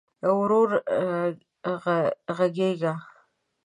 ورو 0.37 0.61
ږغېږه! 2.37 2.93